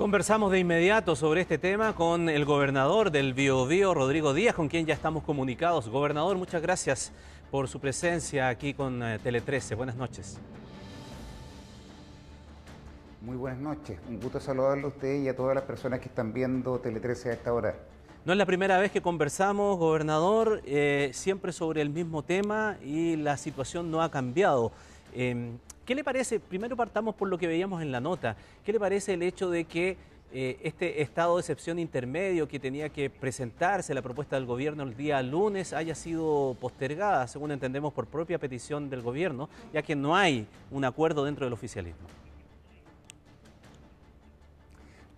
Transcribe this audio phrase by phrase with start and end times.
[0.00, 4.86] Conversamos de inmediato sobre este tema con el gobernador del Biobío, Rodrigo Díaz, con quien
[4.86, 5.90] ya estamos comunicados.
[5.90, 7.12] Gobernador, muchas gracias
[7.50, 9.74] por su presencia aquí con eh, Tele 13.
[9.74, 10.38] Buenas noches.
[13.20, 13.98] Muy buenas noches.
[14.08, 17.28] Un gusto saludarlo a usted y a todas las personas que están viendo Tele 13
[17.28, 17.74] a esta hora.
[18.24, 23.16] No es la primera vez que conversamos, gobernador, eh, siempre sobre el mismo tema y
[23.16, 24.72] la situación no ha cambiado.
[25.14, 25.58] Em,
[25.90, 26.38] ¿Qué le parece?
[26.38, 28.36] Primero partamos por lo que veíamos en la nota.
[28.64, 29.96] ¿Qué le parece el hecho de que
[30.32, 34.96] eh, este estado de excepción intermedio que tenía que presentarse la propuesta del gobierno el
[34.96, 40.14] día lunes haya sido postergada, según entendemos, por propia petición del gobierno, ya que no
[40.14, 42.06] hay un acuerdo dentro del oficialismo?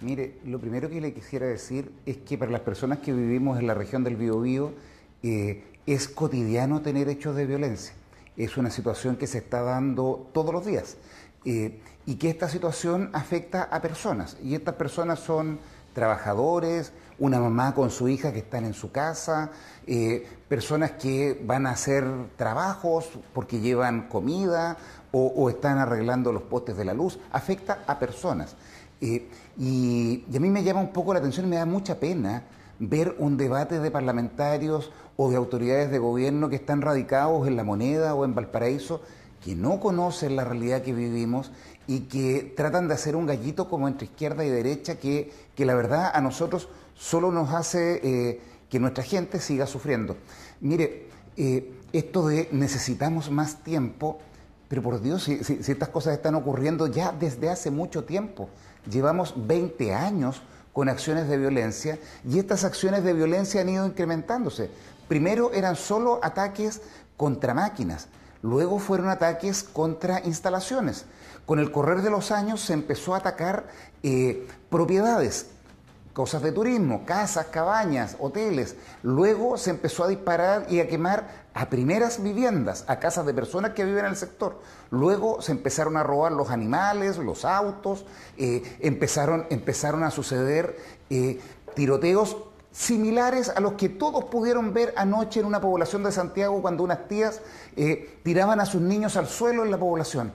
[0.00, 3.66] Mire, lo primero que le quisiera decir es que para las personas que vivimos en
[3.66, 4.72] la región del Biobío
[5.22, 7.94] eh, es cotidiano tener hechos de violencia
[8.36, 10.96] es una situación que se está dando todos los días
[11.44, 15.58] eh, y que esta situación afecta a personas y estas personas son
[15.92, 19.50] trabajadores, una mamá con su hija que están en su casa,
[19.86, 22.04] eh, personas que van a hacer
[22.36, 24.76] trabajos porque llevan comida
[25.14, 28.56] o, están arreglando los postes de la luz, afecta a personas.
[29.02, 32.00] Eh, y, y, a mí me llama un poco la atención y me da mucha
[32.00, 32.44] pena
[32.78, 37.64] ver un debate de parlamentarios o de autoridades de gobierno que están radicados en la
[37.64, 39.02] moneda o en Valparaíso,
[39.44, 41.50] que no conocen la realidad que vivimos
[41.86, 45.74] y que tratan de hacer un gallito como entre izquierda y derecha que, que la
[45.74, 48.40] verdad a nosotros solo nos hace eh,
[48.70, 50.16] que nuestra gente siga sufriendo.
[50.60, 54.18] Mire, eh, esto de necesitamos más tiempo,
[54.68, 58.48] pero por Dios, si, si estas cosas están ocurriendo ya desde hace mucho tiempo,
[58.90, 64.70] llevamos 20 años con acciones de violencia y estas acciones de violencia han ido incrementándose.
[65.12, 66.80] Primero eran solo ataques
[67.18, 68.08] contra máquinas,
[68.40, 71.04] luego fueron ataques contra instalaciones.
[71.44, 73.66] Con el correr de los años se empezó a atacar
[74.02, 75.48] eh, propiedades,
[76.14, 78.74] cosas de turismo, casas, cabañas, hoteles.
[79.02, 83.72] Luego se empezó a disparar y a quemar a primeras viviendas, a casas de personas
[83.72, 84.60] que viven en el sector.
[84.90, 88.06] Luego se empezaron a robar los animales, los autos,
[88.38, 90.74] eh, empezaron, empezaron a suceder
[91.10, 91.38] eh,
[91.74, 92.34] tiroteos
[92.72, 97.06] similares a los que todos pudieron ver anoche en una población de Santiago cuando unas
[97.06, 97.40] tías
[97.76, 100.32] eh, tiraban a sus niños al suelo en la población.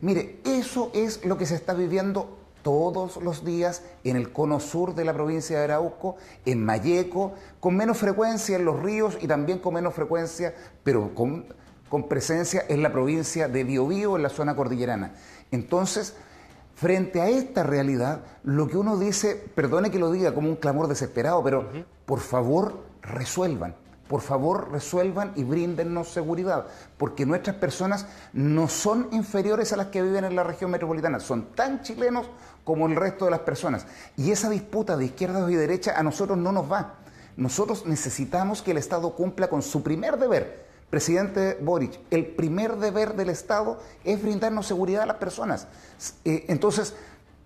[0.00, 4.94] mire, eso es lo que se está viviendo todos los días en el cono sur
[4.94, 9.58] de la provincia de Arauco, en Mayeco, con menos frecuencia en los ríos y también
[9.58, 11.44] con menos frecuencia, pero con,
[11.88, 15.12] con presencia en la provincia de Biobío, en la zona cordillerana.
[15.52, 16.16] Entonces,
[16.74, 20.88] frente a esta realidad, lo que uno dice, perdone que lo diga como un clamor
[20.88, 21.68] desesperado, pero
[22.06, 23.74] por favor resuelvan
[24.08, 26.66] por favor resuelvan y bríndennos seguridad,
[26.98, 31.46] porque nuestras personas no son inferiores a las que viven en la región metropolitana, son
[31.54, 32.26] tan chilenos
[32.64, 33.86] como el resto de las personas.
[34.16, 36.94] Y esa disputa de izquierda y derecha a nosotros no nos va.
[37.36, 40.64] Nosotros necesitamos que el Estado cumpla con su primer deber.
[40.94, 45.66] Presidente Boric, el primer deber del Estado es brindarnos seguridad a las personas.
[46.24, 46.94] Eh, entonces,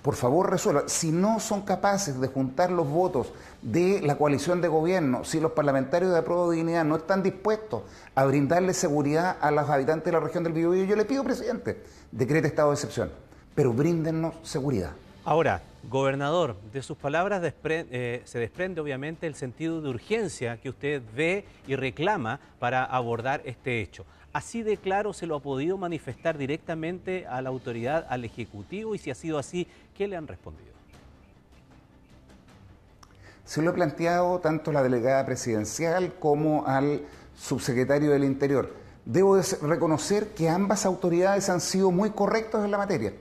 [0.00, 0.84] por favor resuelva.
[0.86, 5.52] Si no son capaces de juntar los votos de la coalición de gobierno, si los
[5.52, 7.82] parlamentarios de Apruebo de Dignidad no están dispuestos
[8.14, 11.82] a brindarle seguridad a los habitantes de la región del Biobío, yo le pido, presidente,
[12.12, 13.10] decrete estado de excepción,
[13.54, 14.92] pero bríndennos seguridad.
[15.22, 21.02] Ahora, gobernador, de sus palabras eh, se desprende obviamente el sentido de urgencia que usted
[21.14, 24.04] ve y reclama para abordar este hecho.
[24.32, 28.94] ¿Así de claro se lo ha podido manifestar directamente a la autoridad, al Ejecutivo?
[28.94, 30.72] Y si ha sido así, ¿qué le han respondido?
[33.44, 37.02] Se lo he planteado tanto a la delegada presidencial como al
[37.36, 38.74] subsecretario del Interior.
[39.04, 43.12] Debo reconocer que ambas autoridades han sido muy correctas en la materia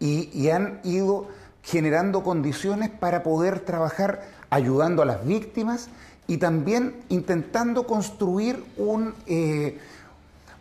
[0.00, 1.28] y, han ido
[1.62, 5.88] generando condiciones para poder trabajar ayudando a las víctimas
[6.26, 9.14] y también intentando construir un...
[9.26, 9.78] Eh,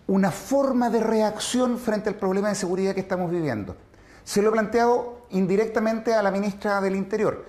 [0.10, 3.76] una forma de reacción frente al problema de seguridad que estamos viviendo.
[4.24, 7.46] Se lo he planteado indirectamente a la ministra del Interior.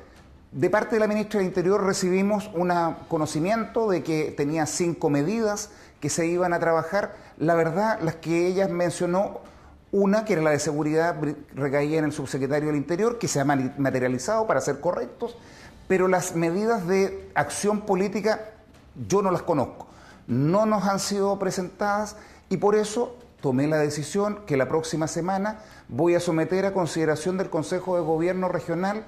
[0.53, 2.71] De parte de la ministra del Interior recibimos un
[3.09, 5.71] conocimiento de que tenía cinco medidas
[6.01, 7.15] que se iban a trabajar.
[7.39, 9.41] La verdad, las que ella mencionó,
[9.93, 11.17] una que era la de seguridad,
[11.55, 15.37] recaía en el subsecretario del Interior, que se ha materializado para ser correctos,
[15.89, 18.53] pero las medidas de acción política
[19.09, 19.89] yo no las conozco.
[20.27, 22.17] No nos han sido presentadas
[22.49, 27.37] y por eso tomé la decisión que la próxima semana voy a someter a consideración
[27.37, 29.05] del Consejo de Gobierno Regional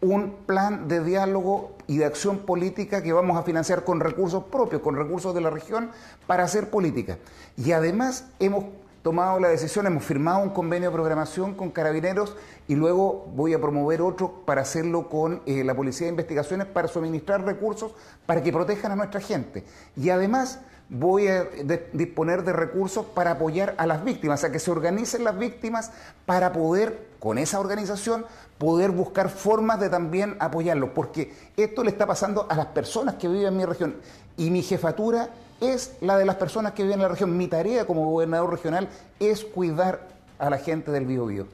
[0.00, 4.82] un plan de diálogo y de acción política que vamos a financiar con recursos propios,
[4.82, 5.90] con recursos de la región,
[6.26, 7.18] para hacer política.
[7.56, 8.64] Y además hemos
[9.04, 12.34] tomado la decisión, hemos firmado un convenio de programación con carabineros
[12.66, 16.88] y luego voy a promover otro para hacerlo con eh, la Policía de Investigaciones para
[16.88, 17.92] suministrar recursos
[18.24, 19.62] para que protejan a nuestra gente.
[19.94, 21.44] Y además voy a
[21.92, 25.90] disponer de recursos para apoyar a las víctimas, o sea, que se organicen las víctimas
[26.24, 28.24] para poder, con esa organización,
[28.56, 33.28] poder buscar formas de también apoyarlos, porque esto le está pasando a las personas que
[33.28, 33.96] viven en mi región
[34.38, 35.28] y mi jefatura
[35.72, 37.36] es la de las personas que viven en la región.
[37.36, 38.88] Mi tarea como gobernador regional
[39.18, 40.08] es cuidar
[40.38, 41.46] a la gente del Biobío.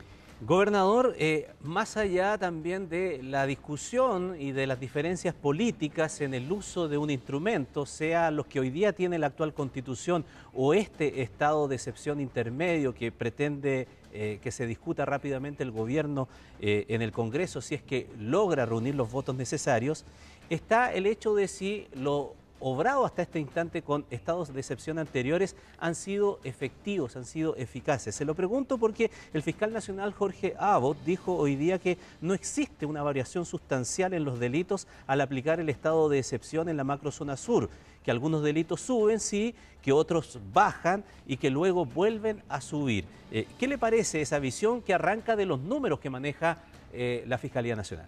[0.43, 6.51] Gobernador, eh, más allá también de la discusión y de las diferencias políticas en el
[6.51, 10.25] uso de un instrumento, sea los que hoy día tiene la actual constitución
[10.55, 16.27] o este estado de excepción intermedio que pretende eh, que se discuta rápidamente el gobierno
[16.59, 20.07] eh, en el Congreso si es que logra reunir los votos necesarios,
[20.49, 25.57] está el hecho de si lo obrado hasta este instante con estados de excepción anteriores
[25.79, 28.15] han sido efectivos, han sido eficaces.
[28.15, 32.87] Se lo pregunto porque el fiscal nacional Jorge Abbott dijo hoy día que no existe
[32.87, 37.37] una variación sustancial en los delitos al aplicar el estado de excepción en la macrozona
[37.37, 37.69] sur,
[38.05, 43.05] que algunos delitos suben, sí, que otros bajan y que luego vuelven a subir.
[43.31, 46.59] Eh, ¿Qué le parece esa visión que arranca de los números que maneja
[46.93, 48.07] eh, la Fiscalía Nacional?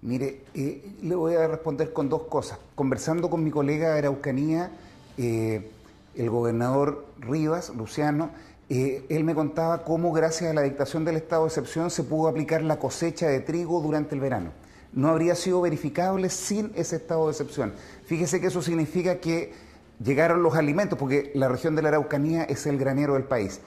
[0.00, 2.58] Mire, eh, le voy a responder con dos cosas.
[2.76, 4.70] Conversando con mi colega de Araucanía,
[5.16, 5.70] eh,
[6.14, 8.30] el gobernador Rivas, Luciano,
[8.70, 12.28] eh, él me contaba cómo gracias a la dictación del estado de excepción se pudo
[12.28, 14.52] aplicar la cosecha de trigo durante el verano.
[14.92, 17.72] No habría sido verificable sin ese estado de excepción.
[18.04, 19.52] Fíjese que eso significa que
[20.02, 23.60] llegaron los alimentos, porque la región de la Araucanía es el granero del país.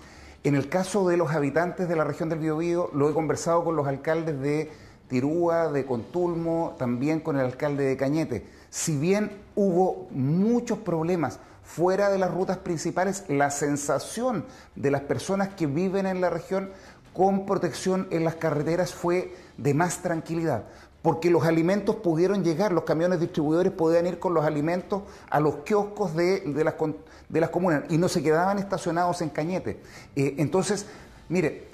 [0.43, 3.75] En el caso de los habitantes de la región del Biobío, lo he conversado con
[3.75, 4.71] los alcaldes de
[5.11, 8.47] Tirúa, de Contulmo, también con el alcalde de Cañete.
[8.69, 14.45] Si bien hubo muchos problemas fuera de las rutas principales, la sensación
[14.77, 16.69] de las personas que viven en la región
[17.13, 20.63] con protección en las carreteras fue de más tranquilidad,
[21.01, 25.55] porque los alimentos pudieron llegar, los camiones distribuidores podían ir con los alimentos a los
[25.65, 29.81] kioscos de, las, comunas y no se quedaban estacionados en Cañete.
[30.15, 30.85] Eh, entonces,
[31.27, 31.67] mire,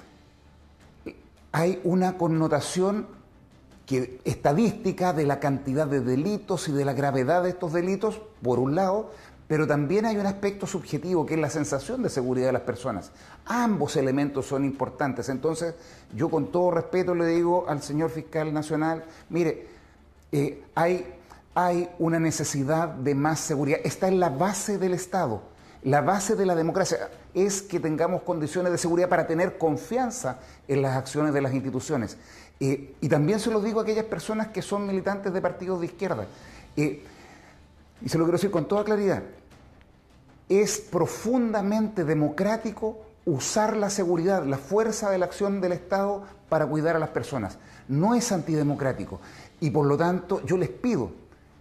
[1.52, 3.17] hay una connotación
[3.88, 8.58] que estadística de la cantidad de delitos y de la gravedad de estos delitos, por
[8.58, 9.10] un lado,
[9.48, 13.12] pero también hay un aspecto subjetivo que es la sensación de seguridad de las personas.
[13.46, 15.30] Ambos elementos son importantes.
[15.30, 15.74] Entonces,
[16.14, 19.66] yo con todo respeto le digo al señor fiscal nacional, mire,
[20.32, 21.06] eh, hay,
[21.54, 23.80] hay una necesidad de más seguridad.
[23.82, 25.40] Está en la base del Estado.
[25.82, 30.82] La base de la democracia es que tengamos condiciones de seguridad para tener confianza en
[30.82, 32.18] las acciones de las instituciones.
[32.60, 35.86] Eh, y también se lo digo a aquellas personas que son militantes de partidos de
[35.86, 36.26] izquierda.
[36.76, 37.04] Eh,
[38.00, 39.22] y se lo quiero decir con toda claridad.
[40.48, 46.96] Es profundamente democrático usar la seguridad, la fuerza de la acción del Estado para cuidar
[46.96, 47.58] a las personas.
[47.86, 49.20] No es antidemocrático.
[49.60, 51.12] Y por lo tanto, yo les pido,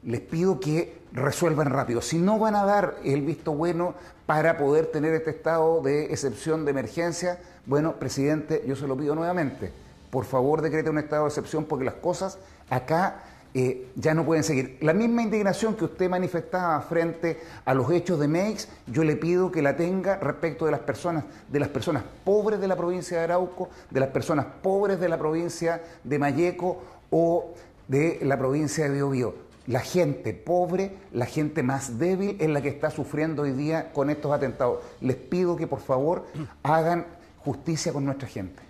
[0.03, 2.01] les pido que resuelvan rápido.
[2.01, 3.95] Si no van a dar el visto bueno
[4.25, 9.13] para poder tener este estado de excepción de emergencia, bueno, presidente, yo se lo pido
[9.15, 9.71] nuevamente
[10.09, 12.37] por favor decrete un estado de excepción porque las cosas
[12.69, 13.23] acá
[13.53, 14.77] eh, ya no pueden seguir.
[14.81, 19.51] La misma indignación que usted manifestaba frente a los hechos de Meix, yo le pido
[19.51, 23.23] que la tenga respecto de las personas, de las personas pobres de la provincia de
[23.23, 27.53] Arauco, de las personas pobres de la provincia de Mayeco o
[27.87, 29.33] de la provincia de Biobío.
[29.65, 34.09] La gente pobre, la gente más débil es la que está sufriendo hoy día con
[34.09, 34.79] estos atentados.
[35.01, 36.25] Les pido que por favor
[36.63, 37.05] hagan
[37.39, 38.66] justicia con nuestra gente.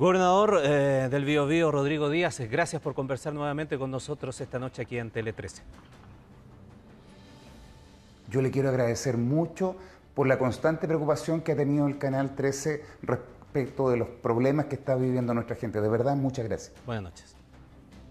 [0.00, 4.96] Gobernador eh, del Biobío, Rodrigo Díaz, gracias por conversar nuevamente con nosotros esta noche aquí
[4.96, 5.60] en Tele 13.
[8.30, 9.76] Yo le quiero agradecer mucho
[10.14, 14.76] por la constante preocupación que ha tenido el Canal 13 respecto de los problemas que
[14.76, 15.82] está viviendo nuestra gente.
[15.82, 16.72] De verdad, muchas gracias.
[16.86, 17.39] Buenas noches.